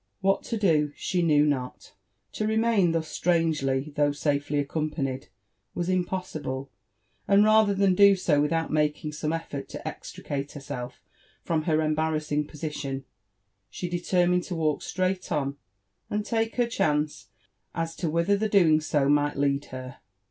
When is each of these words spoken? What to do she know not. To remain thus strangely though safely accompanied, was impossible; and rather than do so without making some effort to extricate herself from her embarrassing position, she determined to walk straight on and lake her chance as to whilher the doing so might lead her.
What 0.21 0.41
to 0.45 0.57
do 0.57 0.93
she 0.95 1.21
know 1.21 1.43
not. 1.45 1.93
To 2.31 2.47
remain 2.47 2.91
thus 2.91 3.07
strangely 3.07 3.93
though 3.95 4.11
safely 4.13 4.57
accompanied, 4.57 5.27
was 5.75 5.89
impossible; 5.89 6.71
and 7.27 7.43
rather 7.45 7.75
than 7.75 7.93
do 7.93 8.15
so 8.15 8.41
without 8.41 8.71
making 8.71 9.11
some 9.11 9.31
effort 9.31 9.69
to 9.69 9.87
extricate 9.87 10.53
herself 10.53 11.03
from 11.43 11.65
her 11.65 11.83
embarrassing 11.83 12.47
position, 12.47 13.05
she 13.69 13.87
determined 13.87 14.41
to 14.45 14.55
walk 14.55 14.81
straight 14.81 15.31
on 15.31 15.57
and 16.09 16.31
lake 16.31 16.55
her 16.55 16.65
chance 16.65 17.27
as 17.75 17.95
to 17.97 18.09
whilher 18.09 18.39
the 18.39 18.49
doing 18.49 18.81
so 18.81 19.07
might 19.07 19.37
lead 19.37 19.65
her. 19.65 19.97